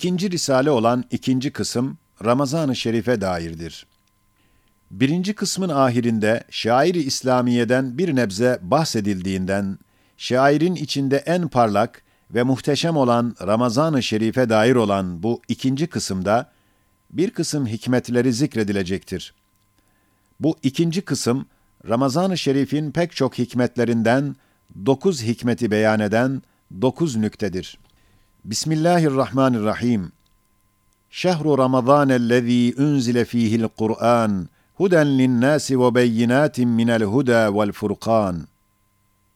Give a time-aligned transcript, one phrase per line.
[0.00, 3.86] İkinci risale olan ikinci kısım Ramazan-ı Şerif'e dairdir.
[4.90, 9.78] Birinci kısmın ahirinde şairi İslamiye'den bir nebze bahsedildiğinden,
[10.16, 16.50] şairin içinde en parlak ve muhteşem olan Ramazan-ı Şerif'e dair olan bu ikinci kısımda
[17.10, 19.34] bir kısım hikmetleri zikredilecektir.
[20.40, 21.46] Bu ikinci kısım,
[21.88, 24.36] Ramazan-ı Şerif'in pek çok hikmetlerinden
[24.86, 26.42] dokuz hikmeti beyan eden
[26.80, 27.78] dokuz nüktedir.
[28.44, 30.12] Bismillahirrahmanirrahim.
[31.10, 38.48] Şehru Ramazanellezî unzile fîhil Kur'an huden linnâsi ve beyinâtin minel huda vel furkan.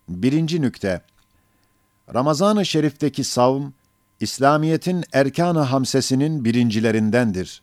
[0.08, 1.02] Birinci nükte.
[2.14, 3.62] Ramazan-ı Şerif'teki savm,
[4.20, 7.62] İslamiyet'in erkan-ı hamsesinin birincilerindendir.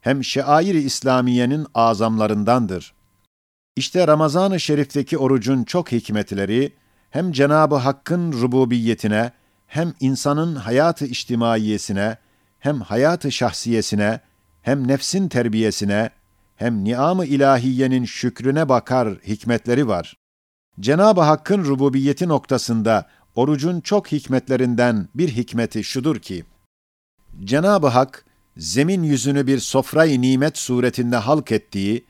[0.00, 2.94] Hem şair-i İslamiye'nin azamlarındandır.
[3.76, 6.72] İşte Ramazan-ı Şerif'teki orucun çok hikmetleri,
[7.10, 9.32] hem Cenab-ı Hakk'ın rububiyetine,
[9.68, 12.16] hem insanın hayatı içtimaiyesine,
[12.58, 14.20] hem hayatı şahsiyesine,
[14.62, 16.10] hem nefsin terbiyesine,
[16.56, 20.16] hem niam-ı ilahiyenin şükrüne bakar hikmetleri var.
[20.80, 26.44] Cenab-ı Hakk'ın rububiyeti noktasında orucun çok hikmetlerinden bir hikmeti şudur ki,
[27.44, 28.24] Cenab-ı Hak,
[28.56, 32.04] zemin yüzünü bir sofrayı nimet suretinde halk ettiği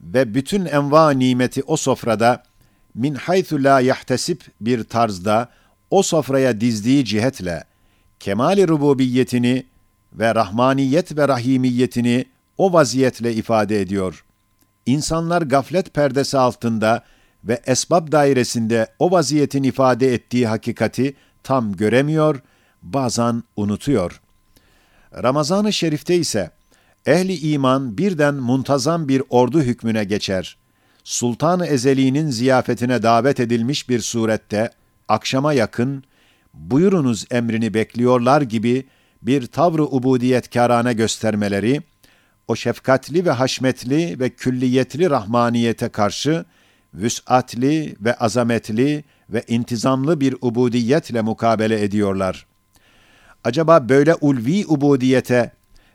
[0.00, 2.42] ve bütün enva nimeti o sofrada
[2.94, 5.48] min haythu la yahtesip bir tarzda
[5.90, 7.64] o sofraya dizdiği cihetle
[8.20, 9.66] kemali rububiyetini
[10.12, 12.24] ve rahmaniyet ve rahimiyetini
[12.58, 14.24] o vaziyetle ifade ediyor.
[14.86, 17.04] İnsanlar gaflet perdesi altında
[17.44, 22.40] ve esbab dairesinde o vaziyetin ifade ettiği hakikati tam göremiyor,
[22.82, 24.20] bazen unutuyor.
[25.22, 26.50] Ramazan-ı Şerif'te ise
[27.06, 30.56] ehli iman birden muntazam bir ordu hükmüne geçer.
[31.04, 34.70] Sultan-ı Ezeli'nin ziyafetine davet edilmiş bir surette
[35.10, 36.04] akşama yakın
[36.54, 38.86] buyurunuz emrini bekliyorlar gibi
[39.22, 41.82] bir tavrı ubudiyetkârane göstermeleri,
[42.48, 46.44] o şefkatli ve haşmetli ve külliyetli rahmaniyete karşı
[46.94, 52.46] vüs'atli ve azametli ve intizamlı bir ubudiyetle mukabele ediyorlar.
[53.44, 55.52] Acaba böyle ulvi ubudiyete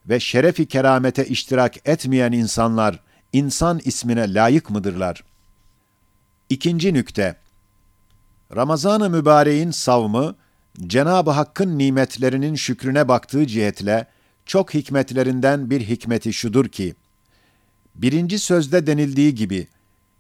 [0.09, 3.00] ve şerefi keramete iştirak etmeyen insanlar
[3.34, 5.23] insan ismine layık mıdırlar?
[6.50, 7.44] İkinci nükte.
[8.55, 10.35] Ramazan-ı Mübareğin savmı,
[10.88, 14.07] Cenab-ı Hakk'ın nimetlerinin şükrüne baktığı cihetle,
[14.45, 16.95] çok hikmetlerinden bir hikmeti şudur ki,
[17.95, 19.67] birinci sözde denildiği gibi,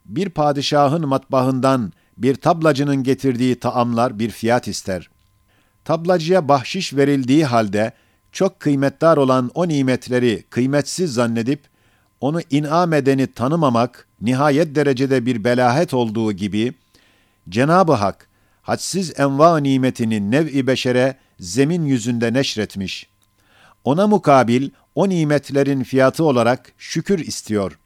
[0.05, 5.09] bir padişahın matbahından bir tablacının getirdiği taamlar bir fiyat ister.
[5.85, 7.91] Tablacıya bahşiş verildiği halde,
[8.31, 11.63] çok kıymetdar olan o nimetleri kıymetsiz zannedip,
[12.21, 16.73] onu inam edeni tanımamak, nihayet derecede bir belahet olduğu gibi,
[17.49, 18.29] Cenab-ı Hak,
[18.61, 23.07] hadsiz enva nimetini nev-i beşere zemin yüzünde neşretmiş.
[23.83, 27.79] Ona mukabil o nimetlerin fiyatı olarak şükür istiyor.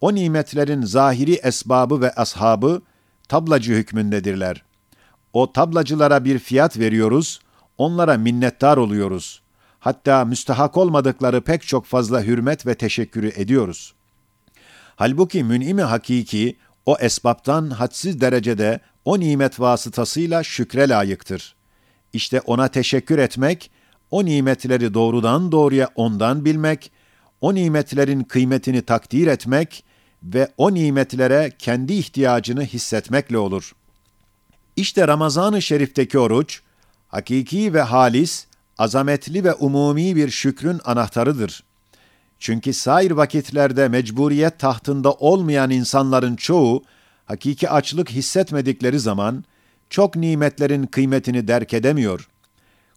[0.00, 2.82] O nimetlerin zahiri esbabı ve ashabı
[3.28, 4.62] tablacı hükmündedirler.
[5.32, 7.40] O tablacılara bir fiyat veriyoruz,
[7.78, 9.42] onlara minnettar oluyoruz.
[9.78, 13.94] Hatta müstahak olmadıkları pek çok fazla hürmet ve teşekkürü ediyoruz.
[14.96, 21.54] Halbuki mün'imi hakiki o esbaptan hadsiz derecede o nimet vasıtasıyla şükre layıktır.
[22.12, 23.70] İşte ona teşekkür etmek,
[24.10, 26.92] o nimetleri doğrudan doğruya ondan bilmek,
[27.40, 29.84] o nimetlerin kıymetini takdir etmek
[30.22, 33.72] ve o nimetlere kendi ihtiyacını hissetmekle olur.
[34.76, 36.60] İşte Ramazan-ı Şerif'teki oruç,
[37.08, 38.46] hakiki ve halis,
[38.78, 41.64] azametli ve umumi bir şükrün anahtarıdır.
[42.40, 46.82] Çünkü sair vakitlerde mecburiyet tahtında olmayan insanların çoğu,
[47.24, 49.44] hakiki açlık hissetmedikleri zaman,
[49.90, 52.28] çok nimetlerin kıymetini derk edemiyor.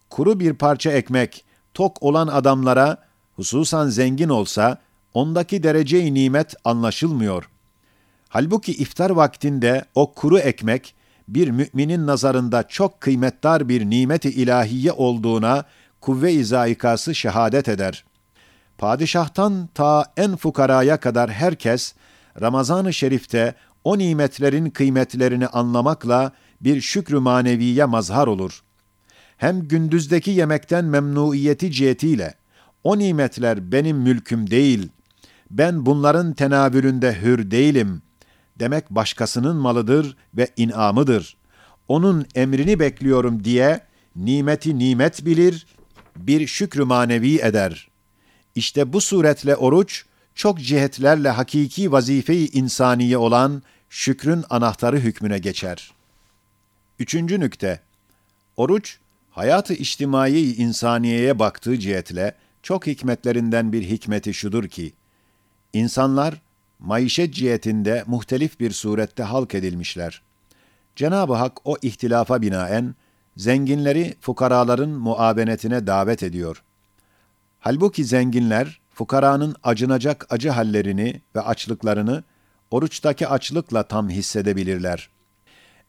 [0.09, 2.97] Kuru bir parça ekmek, tok olan adamlara,
[3.35, 4.77] hususan zengin olsa,
[5.13, 7.49] ondaki derece-i nimet anlaşılmıyor.
[8.29, 10.95] Halbuki iftar vaktinde o kuru ekmek,
[11.27, 15.63] bir müminin nazarında çok kıymetdar bir nimeti ilahiye olduğuna
[16.01, 18.05] kuvve-i zaikası şehadet eder.
[18.83, 21.93] Padişahtan ta en fukaraya kadar herkes,
[22.41, 26.31] Ramazan-ı Şerif'te o nimetlerin kıymetlerini anlamakla
[26.61, 28.63] bir şükrü maneviye mazhar olur.
[29.37, 32.33] Hem gündüzdeki yemekten memnuiyeti cihetiyle,
[32.83, 34.89] o nimetler benim mülküm değil,
[35.51, 38.01] ben bunların tenavülünde hür değilim,
[38.59, 41.37] demek başkasının malıdır ve inamıdır.
[41.87, 43.79] Onun emrini bekliyorum diye
[44.15, 45.67] nimeti nimet bilir,
[46.17, 47.92] bir şükrü manevi eder.
[48.55, 50.05] İşte bu suretle oruç,
[50.35, 55.93] çok cihetlerle hakiki vazife-i insaniye olan şükrün anahtarı hükmüne geçer.
[56.99, 57.79] Üçüncü nükte,
[58.57, 58.99] oruç,
[59.33, 64.93] Hayatı içtimai insaniyeye baktığı cihetle çok hikmetlerinden bir hikmeti şudur ki,
[65.73, 66.41] insanlar
[66.79, 70.21] maişet cihetinde muhtelif bir surette halk edilmişler.
[70.95, 72.95] Cenab-ı Hak o ihtilafa binaen
[73.37, 76.63] zenginleri fukaraların muabenetine davet ediyor.
[77.63, 82.23] Halbuki zenginler fukaranın acınacak acı hallerini ve açlıklarını
[82.71, 85.09] oruçtaki açlıkla tam hissedebilirler.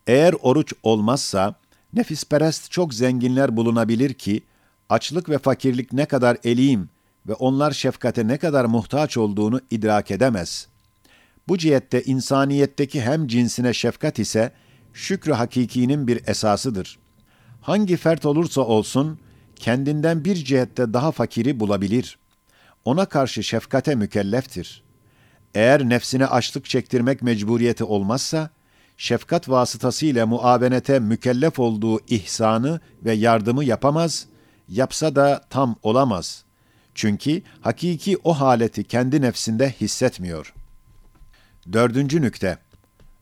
[0.06, 1.54] Eğer oruç olmazsa
[1.92, 4.42] nefisperest çok zenginler bulunabilir ki
[4.88, 6.88] açlık ve fakirlik ne kadar eliyim
[7.28, 10.68] ve onlar şefkate ne kadar muhtaç olduğunu idrak edemez.
[11.48, 14.52] Bu cihette insaniyetteki hem cinsine şefkat ise
[14.92, 16.98] şükrü hakikinin bir esasıdır.
[17.60, 19.18] Hangi fert olursa olsun
[19.56, 22.18] kendinden bir cihette daha fakiri bulabilir.
[22.84, 24.82] Ona karşı şefkate mükelleftir.
[25.54, 28.50] Eğer nefsine açlık çektirmek mecburiyeti olmazsa,
[28.96, 34.26] şefkat vasıtasıyla muavenete mükellef olduğu ihsanı ve yardımı yapamaz,
[34.68, 36.44] yapsa da tam olamaz.
[36.94, 40.54] Çünkü hakiki o haleti kendi nefsinde hissetmiyor.
[41.72, 42.58] Dördüncü nükte.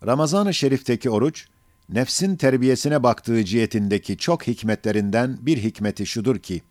[0.06, 1.46] Ramazan-ı Şerif'teki oruç,
[1.88, 6.62] nefsin terbiyesine baktığı cihetindeki çok hikmetlerinden bir hikmeti şudur ki,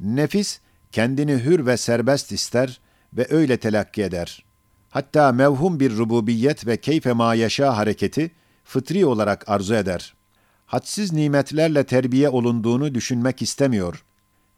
[0.00, 0.60] nefis
[0.92, 2.80] kendini hür ve serbest ister
[3.12, 4.44] ve öyle telakki eder.
[4.90, 8.30] Hatta mevhum bir rububiyet ve keyfe ma yaşa hareketi
[8.64, 10.14] fıtri olarak arzu eder.
[10.66, 14.04] Hadsiz nimetlerle terbiye olunduğunu düşünmek istemiyor.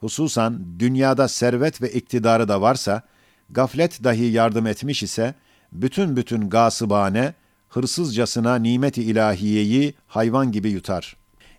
[0.01, 3.03] Hususan dünyada servet ve iktidarı da varsa,
[3.51, 5.35] gaflet dahi yardım etmiş ise,
[5.73, 7.35] bütün bütün gasıbane,
[7.77, 11.17] hırsızcasına nimet-i ilahiyeyi hayvan gibi yutar.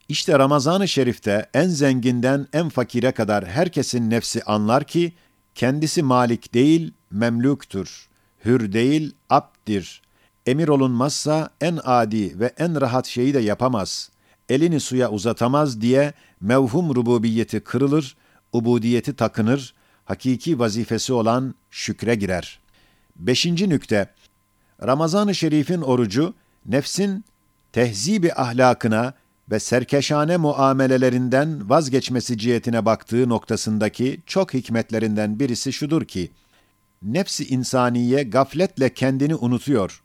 [0.10, 5.14] İşte Ramazan-ı Şerif'te en zenginden en fakire kadar herkesin nefsi anlar ki,
[5.56, 8.08] kendisi malik değil, memlüktür.
[8.46, 10.02] Hür değil, abdir.
[10.46, 14.10] Emir olunmazsa en adi ve en rahat şeyi de yapamaz.
[14.50, 18.18] Elini suya uzatamaz diye mevhum rububiyeti kırılır,
[18.54, 19.74] ubudiyeti takınır,
[20.06, 22.60] hakiki vazifesi olan şükre girer.
[23.16, 24.08] Beşinci nükte,
[24.86, 26.34] Ramazan-ı Şerif'in orucu,
[26.66, 27.26] nefsin
[27.74, 29.14] tehzibi ahlakına
[29.52, 36.32] ve serkeşane muamelelerinden vazgeçmesi cihetine baktığı noktasındaki çok hikmetlerinden birisi şudur ki,
[37.02, 40.02] nefsi insaniye gafletle kendini unutuyor.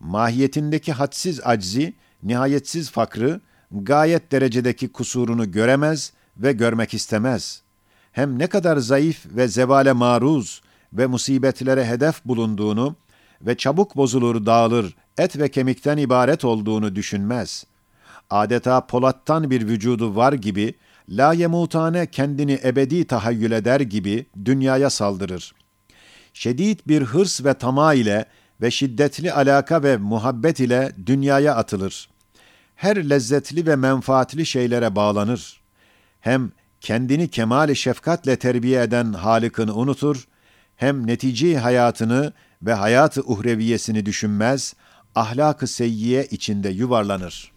[0.00, 3.40] Mahiyetindeki hadsiz aczi, nihayetsiz fakrı,
[3.70, 7.62] gayet derecedeki kusurunu göremez ve görmek istemez.
[8.12, 10.62] Hem ne kadar zayıf ve zevale maruz
[10.92, 12.96] ve musibetlere hedef bulunduğunu
[13.42, 17.64] ve çabuk bozulur dağılır, et ve kemikten ibaret olduğunu düşünmez.
[18.30, 20.74] Adeta polattan bir vücudu var gibi,
[21.08, 25.54] la yemutane kendini ebedi tahayyül eder gibi dünyaya saldırır.
[26.34, 28.24] Şedid bir hırs ve tama ile
[28.60, 32.08] ve şiddetli alaka ve muhabbet ile dünyaya atılır.
[32.76, 35.60] Her lezzetli ve menfaatli şeylere bağlanır.
[36.20, 40.28] Hem kendini kemali şefkatle terbiye eden Halık'ını unutur,
[40.76, 42.32] hem netice hayatını
[42.62, 44.74] ve hayatı uhreviyesini düşünmez,
[45.14, 47.52] ahlak-ı seyyiye içinde yuvarlanır.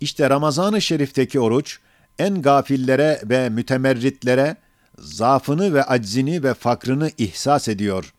[0.00, 1.78] İşte Ramazan-ı Şerif'teki oruç,
[2.18, 4.56] en gafillere ve mütemerritlere
[4.98, 8.14] zaafını ve aczini ve fakrını ihsas ediyor.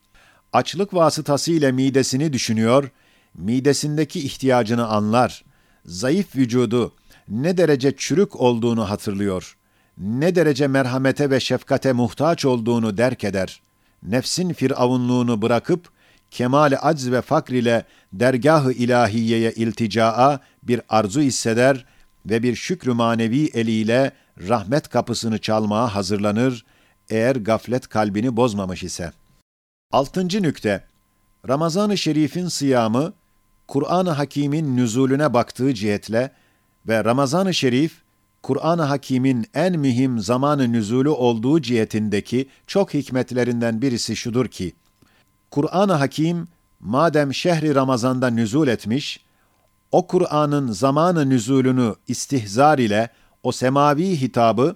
[0.53, 2.89] Açlık vasıtasıyla midesini düşünüyor,
[3.35, 5.43] midesindeki ihtiyacını anlar.
[5.85, 6.93] Zayıf vücudu
[7.27, 9.57] ne derece çürük olduğunu hatırlıyor.
[9.97, 13.61] Ne derece merhamete ve şefkate muhtaç olduğunu derk eder.
[14.03, 15.89] Nefsin firavunluğunu bırakıp,
[16.31, 21.85] kemal acz ve fakr ile dergah-ı ilahiyeye ilticaa bir arzu hisseder
[22.25, 24.11] ve bir şükrü manevi eliyle
[24.49, 26.65] rahmet kapısını çalmaya hazırlanır,
[27.09, 29.11] eğer gaflet kalbini bozmamış ise.
[29.91, 30.83] Altıncı nükte,
[31.47, 33.13] Ramazan-ı Şerif'in sıyamı,
[33.67, 36.31] Kur'an-ı Hakîm'in nüzulüne baktığı cihetle
[36.87, 38.01] ve Ramazan-ı Şerif,
[38.43, 44.73] Kur'an-ı Hakîm'in en mühim zamanı nüzulü olduğu cihetindeki çok hikmetlerinden birisi şudur ki,
[45.51, 46.47] Kur'an-ı Hakim
[46.79, 49.19] madem şehri Ramazan'da nüzul etmiş,
[49.91, 53.09] o Kur'an'ın zamanı nüzulünü istihzar ile
[53.43, 54.75] o semavi hitabı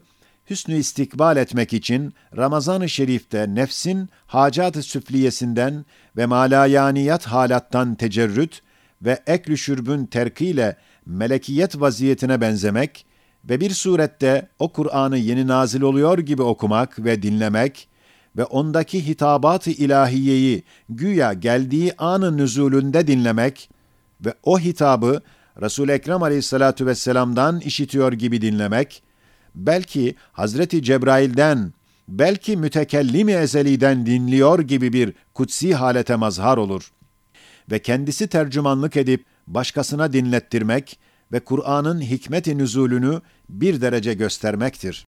[0.49, 5.85] hüsnü istikbal etmek için Ramazan-ı Şerif'te nefsin hacat-ı süfliyesinden
[6.17, 8.61] ve malayaniyat halattan tecerrüt
[9.01, 13.05] ve ekl-i şürbün terkiyle melekiyet vaziyetine benzemek
[13.49, 17.87] ve bir surette o Kur'an'ı yeni nazil oluyor gibi okumak ve dinlemek
[18.37, 23.69] ve ondaki hitabat-ı ilahiyeyi güya geldiği anın nüzulünde dinlemek
[24.25, 25.21] ve o hitabı
[25.61, 29.03] Resul-i Ekrem aleyhissalatu vesselam'dan işitiyor gibi dinlemek,
[29.55, 31.73] belki Hazreti Cebrail'den,
[32.07, 36.91] belki mütekellimi ezeliden dinliyor gibi bir kutsi halete mazhar olur.
[37.71, 40.99] Ve kendisi tercümanlık edip başkasına dinlettirmek
[41.31, 45.05] ve Kur'an'ın hikmet-i nüzulünü bir derece göstermektir.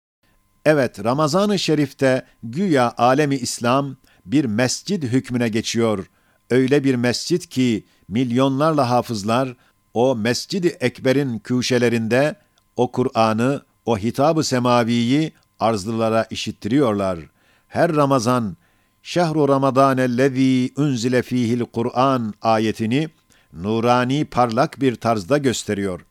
[0.66, 6.10] Evet, Ramazan-ı Şerif'te güya alemi İslam bir mescid hükmüne geçiyor.
[6.50, 9.56] Öyle bir mescid ki milyonlarla hafızlar
[9.94, 12.36] o Mescid-i Ekber'in küşelerinde
[12.76, 17.20] o Kur'an'ı, o hitab-ı semaviyi arzlılara işittiriyorlar.
[17.68, 18.58] Her Ramazan
[19.04, 23.10] Şehru Ramadanellezî unzile fîhil Kur'an ayetini
[23.54, 26.06] nurani parlak bir tarzda gösteriyor.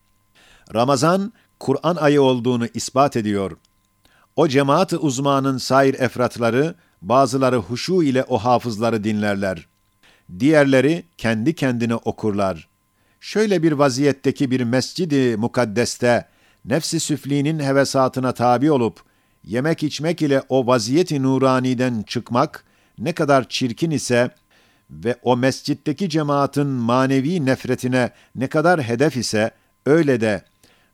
[0.73, 3.57] Ramazan Kur'an ayı olduğunu ispat ediyor.
[4.35, 9.67] O cemaat-ı uzmanın sair efratları bazıları huşu ile o hafızları dinlerler.
[10.39, 12.67] Diğerleri kendi kendine okurlar.
[13.19, 16.27] Şöyle bir vaziyetteki bir mescidi mukaddeste
[16.65, 18.99] nefsi süflinin hevesatına tabi olup
[19.43, 22.63] yemek içmek ile o vaziyeti nuraniden çıkmak
[22.99, 24.31] ne kadar çirkin ise
[25.05, 29.51] ve o mescitteki cemaatin manevi nefretine ne kadar hedef ise
[29.85, 30.43] öyle de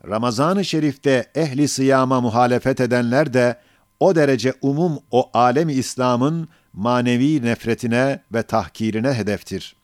[0.07, 3.59] Ramazan-ı Şerif'te ehli sıyama muhalefet edenler de
[3.99, 9.75] o derece umum o alemi İslam'ın manevi nefretine ve tahkirine hedeftir.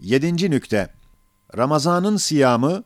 [0.00, 0.88] Yedinci nükte
[1.56, 2.84] Ramazan'ın siyamı,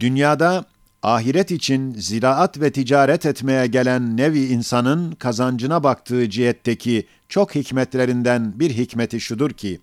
[0.00, 0.64] dünyada
[1.04, 8.70] ahiret için ziraat ve ticaret etmeye gelen nevi insanın kazancına baktığı cihetteki çok hikmetlerinden bir
[8.70, 9.80] hikmeti şudur ki,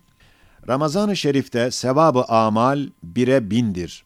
[0.68, 4.04] Ramazan-ı Şerif'te sevabı amal bire bindir.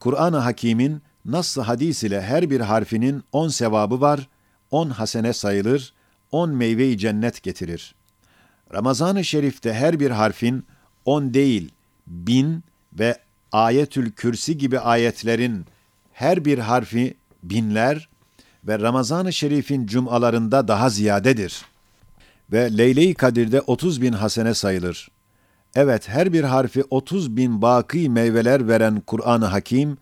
[0.00, 4.28] Kur'an-ı Hakîm'in nasıl hadis ile her bir harfinin on sevabı var,
[4.70, 5.92] on hasene sayılır,
[6.30, 7.94] on meyve-i cennet getirir.
[8.74, 10.64] Ramazan-ı Şerif'te her bir harfin
[11.04, 11.72] on değil,
[12.06, 12.64] bin
[12.98, 13.18] ve
[13.52, 15.66] Ayetül Kürsi gibi ayetlerin
[16.14, 18.08] her bir harfi binler
[18.64, 21.62] ve Ramazan-ı Şerif'in cumalarında daha ziyadedir.
[22.52, 25.08] Ve Leyle-i Kadir'de 30 bin hasene sayılır.
[25.74, 29.98] Evet, her bir harfi 30 bin baki meyveler veren Kur'an-ı Hakim,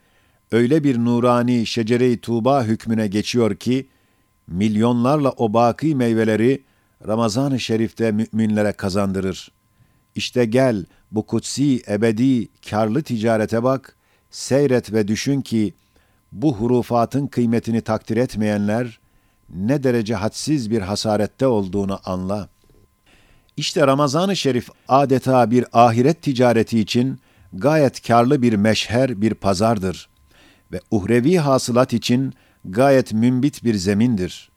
[0.53, 3.89] öyle bir nurani şecere-i tuğba hükmüne geçiyor ki,
[4.47, 6.63] milyonlarla o baki meyveleri
[7.07, 9.53] Ramazan-ı Şerif'te müminlere kazandırır.
[10.15, 13.97] İşte gel bu kutsi, ebedi, karlı ticarete bak,
[14.31, 15.75] seyret ve düşün ki,
[16.33, 18.99] bu hurufatın kıymetini takdir etmeyenler,
[19.55, 22.49] ne derece hadsiz bir hasarette olduğunu anla.
[23.57, 27.21] İşte Ramazan-ı Şerif adeta bir ahiret ticareti için
[27.53, 30.09] gayet karlı bir meşher, bir pazardır
[30.73, 32.35] ve uhrevi hasılat için
[32.65, 34.51] gayet mümbit bir zemindir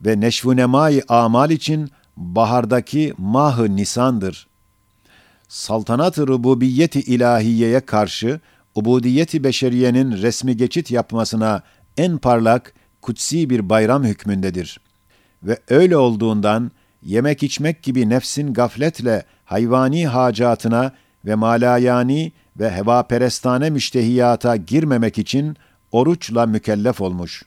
[0.00, 4.48] ve neşvu nemai amal için bahardaki mahı nisandır.
[5.48, 8.40] Saltanat-ı rububiyeti ilahiyeye karşı
[8.78, 11.62] ubudiyeti beşeriyenin resmi geçit yapmasına
[11.96, 14.80] en parlak, kutsi bir bayram hükmündedir.
[15.42, 16.70] Ve öyle olduğundan
[17.02, 20.92] yemek içmek gibi nefsin gafletle hayvani hacatına
[21.24, 25.56] ve malayani ve hevaperestane müştehiyata girmemek için
[25.92, 27.42] oruçla mükellef olmuş.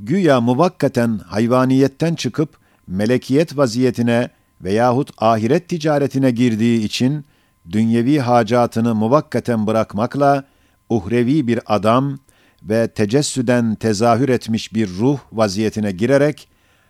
[0.00, 4.28] Güya muvakkaten hayvaniyetten çıkıp melekiyet vaziyetine
[4.60, 7.24] veyahut ahiret ticaretine girdiği için
[7.72, 10.44] dünyevi hacatını muvakkaten bırakmakla
[10.88, 12.18] uhrevi bir adam
[12.62, 16.48] ve tecessüden tezahür etmiş bir ruh vaziyetine girerek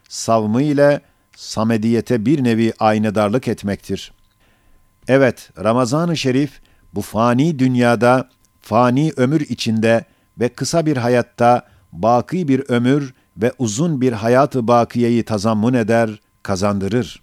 [0.09, 1.01] savmı ile
[1.37, 4.13] samediyete bir nevi aynedarlık etmektir.
[5.09, 6.61] Evet, Ramazan-ı Şerif
[6.95, 8.29] bu fani dünyada,
[8.61, 10.05] fani ömür içinde
[10.41, 17.23] ve kısa bir hayatta baki bir ömür ve uzun bir hayatı bakiyeyi tazammun eder, kazandırır.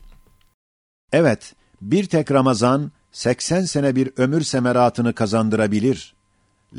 [1.12, 6.13] Evet, bir tek Ramazan 80 sene bir ömür semeratını kazandırabilir.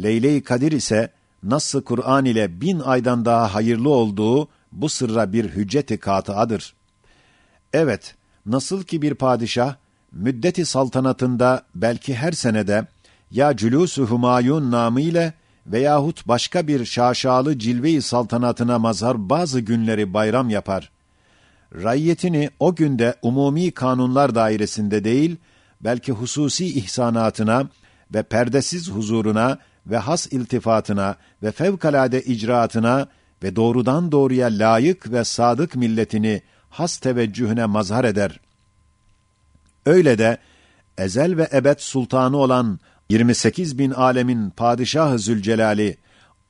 [0.02, 1.10] Leyle-i Kadir ise
[1.42, 6.74] nasıl Kur'an ile bin aydan daha hayırlı olduğu bu sırra bir hücceti katıadır.
[7.72, 8.14] Evet,
[8.46, 9.74] nasıl ki bir padişah
[10.12, 12.86] müddeti saltanatında belki her senede
[13.30, 15.32] ya cülûs-u Humayun namı ile
[15.66, 20.90] veyahut başka bir şaşalı cilve-i saltanatına mazhar bazı günleri bayram yapar.
[21.74, 25.36] Rayyetini o günde umumi kanunlar dairesinde değil,
[25.80, 27.68] belki hususi ihsanatına
[28.14, 33.08] ve perdesiz huzuruna ve has iltifatına ve fevkalade icraatına
[33.42, 38.40] ve doğrudan doğruya layık ve sadık milletini has teveccühüne mazhar eder.
[39.86, 40.38] Öyle de
[40.98, 45.96] ezel ve ebed sultanı olan 28 bin alemin padişahı Zülcelali,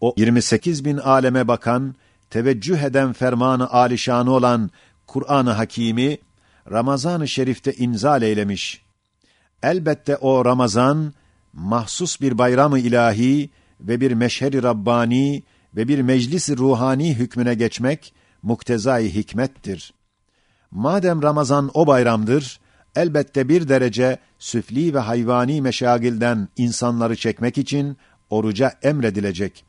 [0.00, 1.94] o 28 bin aleme bakan,
[2.30, 4.70] teveccüh eden fermanı alişanı olan
[5.06, 6.18] Kur'an-ı Hakîm'i
[6.70, 8.85] Ramazan-ı Şerif'te inzal eylemiş.
[9.62, 11.12] Elbette o Ramazan
[11.52, 15.42] mahsus bir bayram-ı ilahi ve bir meşheri rabbani
[15.76, 19.94] ve bir meclis ruhani hükmüne geçmek muktezai hikmettir.
[20.70, 22.60] Madem Ramazan o bayramdır,
[22.96, 27.96] elbette bir derece süfli ve hayvani meşagilden insanları çekmek için
[28.30, 29.64] oruca emredilecek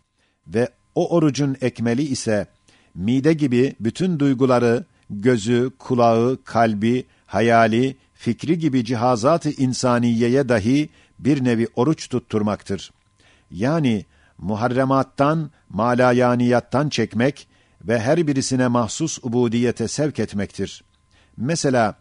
[0.48, 2.48] ve o orucun ekmeli ise
[2.96, 11.68] mide gibi bütün duyguları, gözü, kulağı, kalbi, hayali, fikri gibi cihazat-ı insaniyeye dahi bir nevi
[11.76, 12.92] oruç tutturmaktır.
[13.52, 14.06] Yani
[14.38, 17.48] muharremattan, malayaniyattan çekmek
[17.82, 20.84] ve her birisine mahsus ubudiyete sevk etmektir.
[21.38, 21.96] Mesela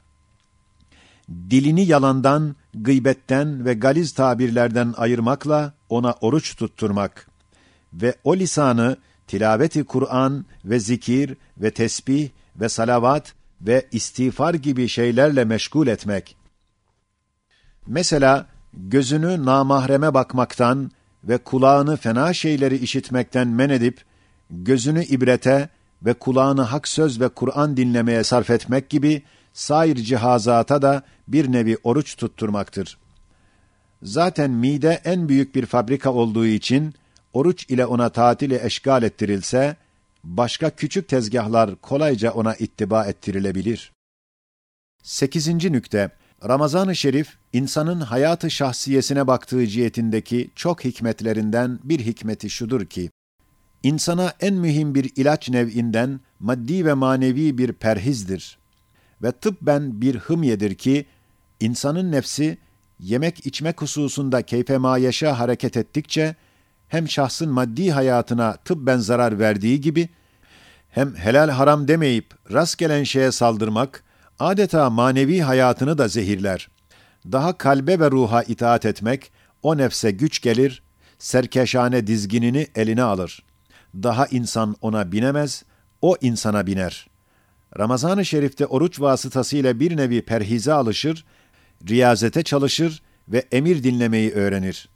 [1.50, 7.30] dilini yalandan, gıybetten ve galiz tabirlerden ayırmakla ona oruç tutturmak
[7.92, 8.96] ve o lisanı
[9.26, 12.28] tilaveti Kur'an ve zikir ve tesbih
[12.61, 16.36] ve salavat ve istiğfar gibi şeylerle meşgul etmek.
[17.86, 20.90] Mesela gözünü namahreme bakmaktan
[21.25, 24.04] ve kulağını fena şeyleri işitmekten men edip
[24.50, 25.68] gözünü ibrete
[26.02, 29.22] ve kulağını hak söz ve Kur'an dinlemeye sarf etmek gibi
[29.52, 32.98] sair cihazata da bir nevi oruç tutturmaktır.
[34.02, 36.94] Zaten mide en büyük bir fabrika olduğu için
[37.32, 39.76] oruç ile ona tatili eşgal ettirilse,
[40.26, 43.92] başka küçük tezgahlar kolayca ona ittiba ettirilebilir.
[45.02, 46.11] Sekizinci nükte,
[46.49, 53.11] Ramazan-ı Şerif, insanın hayatı şahsiyesine baktığı cihetindeki çok hikmetlerinden bir hikmeti şudur ki,
[53.83, 58.59] insana en mühim bir ilaç nev'inden maddi ve manevi bir perhizdir.
[59.23, 61.06] Ve tıbben bir hımyedir ki,
[61.61, 62.59] insanın nefsi,
[63.00, 66.37] yemek içmek hususunda keyfe mayeşa hareket ettikçe,
[66.88, 70.09] hem şahsın maddi hayatına tıbben zarar verdiği gibi,
[70.90, 74.05] hem helal haram demeyip rast gelen şeye saldırmak,
[74.38, 76.69] adeta manevi hayatını da zehirler.
[77.33, 80.83] Daha kalbe ve ruha itaat etmek, o nefse güç gelir,
[81.19, 83.43] serkeşane dizginini eline alır.
[83.95, 85.64] Daha insan ona binemez,
[86.02, 87.07] o insana biner.
[87.78, 91.25] Ramazan-ı Şerif'te oruç vasıtasıyla bir nevi perhize alışır,
[91.88, 94.88] riyazete çalışır ve emir dinlemeyi öğrenir.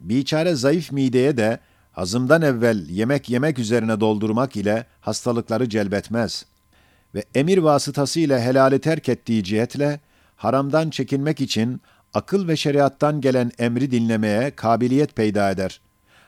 [0.00, 1.58] Biçare zayıf mideye de
[1.92, 6.46] hazımdan evvel yemek yemek üzerine doldurmak ile hastalıkları celbetmez
[7.14, 10.00] ve emir vasıtasıyla helali terk ettiği cihetle
[10.36, 11.80] haramdan çekinmek için
[12.14, 15.80] akıl ve şeriattan gelen emri dinlemeye kabiliyet peyda eder.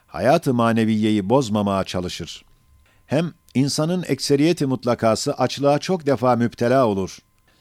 [0.07, 2.45] Hayatı maneviyeyi bozmamaya çalışır.
[3.07, 7.19] Hem insanın ekseriyeti mutlakası açlığa çok defa müptela olur.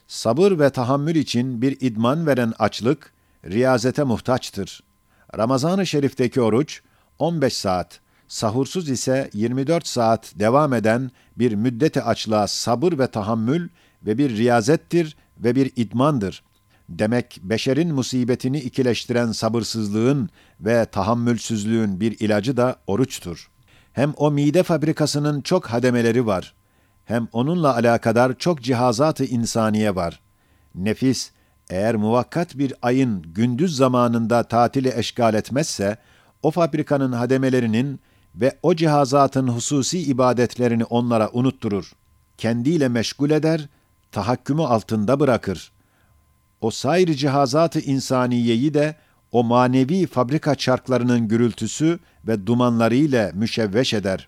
[0.07, 3.13] Sabır ve tahammül için bir idman veren açlık,
[3.45, 4.83] riyazete muhtaçtır.
[5.37, 6.81] Ramazan-ı Şerif'teki oruç,
[7.19, 13.69] 15 saat, sahursuz ise 24 saat devam eden bir müddete açlığa sabır ve tahammül
[14.05, 16.43] ve bir riyazettir ve bir idmandır.
[16.89, 23.49] Demek beşerin musibetini ikileştiren sabırsızlığın ve tahammülsüzlüğün bir ilacı da oruçtur.
[23.93, 26.53] Hem o mide fabrikasının çok hademeleri var.
[27.05, 30.19] Hem onunla alakadar çok cihazatı insaniye var.
[30.75, 31.31] Nefis,
[31.69, 35.97] eğer muvakkat bir ayın gündüz zamanında tatili eşgal etmezse,
[36.43, 37.99] o fabrikanın hademelerinin
[38.35, 41.91] ve o cihazatın hususi ibadetlerini onlara unutturur.
[42.37, 43.69] Kendiyle meşgul eder,
[44.11, 45.71] tahakkümü altında bırakır.
[46.61, 48.95] O sair cihazatı insaniyeyi de
[49.31, 54.27] o manevi fabrika çarklarının gürültüsü ve dumanları ile müşevveş eder.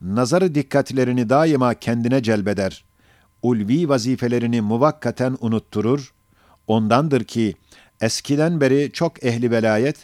[0.00, 2.84] Nazarı dikkatlerini daima kendine celbeder.
[3.42, 6.14] Ulvi vazifelerini muvakkaten unutturur.
[6.66, 7.54] Ondandır ki
[8.00, 9.96] eskiden beri çok ehli velayet,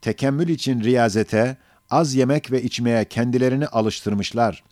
[0.00, 1.56] tekemmül için riyazete,
[1.90, 4.64] az yemek ve içmeye kendilerini alıştırmışlar.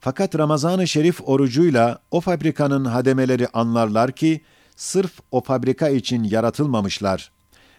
[0.00, 4.40] Fakat Ramazan-ı Şerif orucuyla o fabrikanın hademeleri anlarlar ki,
[4.76, 7.30] sırf o fabrika için yaratılmamışlar.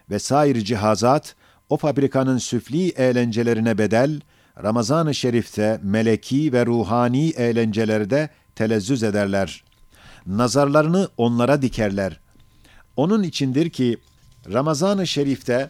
[0.09, 1.35] Ve sair cihazat,
[1.69, 4.21] o fabrikanın süfli eğlencelerine bedel,
[4.63, 9.63] Ramazan-ı Şerif'te meleki ve ruhani eğlencelerde telezzüz ederler.
[10.25, 12.19] Nazarlarını onlara dikerler.
[12.97, 13.97] Onun içindir ki,
[14.53, 15.69] Ramazan-ı Şerif'te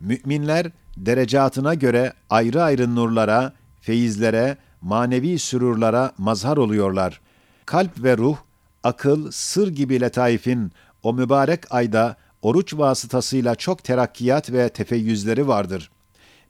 [0.00, 7.20] müminler derecatına göre ayrı ayrı nurlara, feyizlere, manevi sürurlara mazhar oluyorlar.
[7.66, 8.36] Kalp ve ruh,
[8.84, 10.72] akıl, sır gibi letaifin
[11.02, 15.90] o mübarek ayda oruç vasıtasıyla çok terakkiyat ve tefeyyüzleri vardır.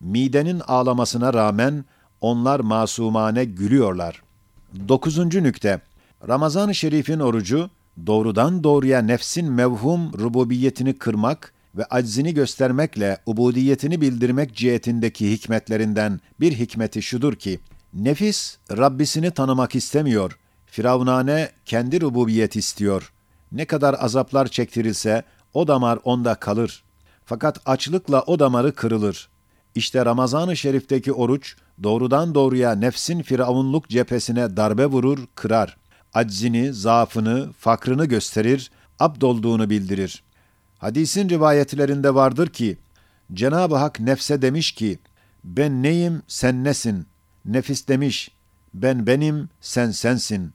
[0.01, 1.85] Midenin ağlamasına rağmen
[2.21, 4.23] onlar masumane gülüyorlar.
[4.89, 5.81] Dokuzuncu nükte,
[6.29, 7.71] Ramazan-ı Şerif'in orucu,
[8.07, 17.03] doğrudan doğruya nefsin mevhum rububiyetini kırmak ve aczini göstermekle ubudiyetini bildirmek cihetindeki hikmetlerinden bir hikmeti
[17.03, 17.61] şudur ki,
[17.95, 23.13] nefis Rabbisini tanımak istemiyor, firavunane kendi rububiyet istiyor.
[23.53, 25.23] Ne kadar azaplar çektirilse
[25.55, 26.85] o damar onda kalır.
[27.25, 29.29] Fakat açlıkla o damarı kırılır.
[29.75, 35.77] İşte Ramazan-ı Şerif'teki oruç doğrudan doğruya nefsin firavunluk cephesine darbe vurur, kırar.
[36.15, 40.23] Aczini, zaafını, fakrını gösterir, abd olduğunu bildirir.
[40.79, 42.79] Hadisin rivayetlerinde vardır ki,
[43.33, 44.99] Cenab-ı Hak nefse demiş ki,
[45.45, 47.07] Ben neyim, sen nesin?
[47.45, 48.31] Nefis demiş,
[48.75, 50.53] ben benim, sen sensin.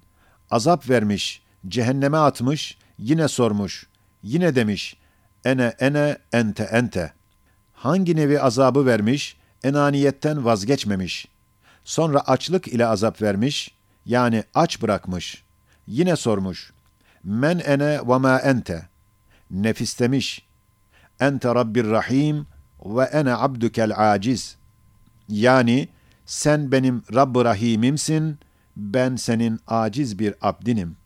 [0.52, 3.88] Azap vermiş, cehenneme atmış, yine sormuş.
[4.24, 4.98] Yine demiş,
[5.46, 7.14] ene ene ente ente.
[7.74, 11.28] Hangi nevi azabı vermiş, enaniyetten vazgeçmemiş.
[11.84, 13.72] Sonra açlık ile azap vermiş,
[14.06, 15.44] yani aç bırakmış.
[15.88, 16.74] Yine sormuş,
[17.24, 18.88] men ene ve ma ente.
[19.52, 20.46] Nefis demiş,
[21.20, 22.48] ente rabbir rahim
[22.86, 24.58] ve ene abdukel aciz.
[25.30, 25.88] Yani
[26.26, 28.40] sen benim Rabb-ı Rahim'imsin,
[28.78, 30.98] ben senin aciz bir abdinim.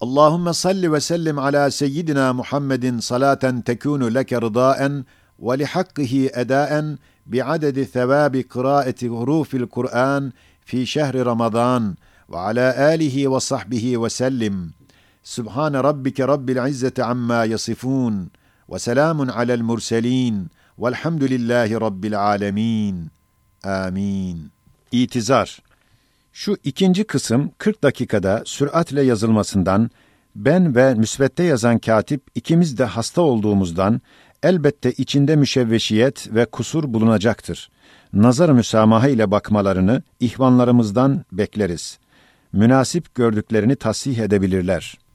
[0.00, 5.04] Allahümme salli ve sellim ala seyyidina Muhammedin salaten tekunu leke rıdaen
[5.40, 10.32] ve lihakkihi edaen bi'adedi thevabi kıraeti hurufil Kur'an
[10.64, 11.96] fi şehri Ramazan
[12.30, 14.74] ve ala alihi ve sahbihi ve sellim.
[15.22, 18.30] Subhane rabbike rabbil izzeti amma yasifun
[18.72, 23.10] ve selamun alel murselin velhamdülillahi rabbil alemin.
[23.64, 24.50] Amin.
[24.92, 25.58] İtizar
[26.32, 29.90] Şu ikinci kısım 40 dakikada süratle yazılmasından,
[30.36, 34.00] ben ve müsvedde yazan katip ikimiz de hasta olduğumuzdan,
[34.42, 37.70] elbette içinde müşevveşiyet ve kusur bulunacaktır.
[38.12, 41.98] Nazar müsamaha ile bakmalarını ihvanlarımızdan bekleriz.
[42.52, 45.07] Münasip gördüklerini tasih edebilirler.''